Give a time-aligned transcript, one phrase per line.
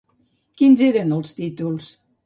[0.61, 1.97] Quins eren els títols?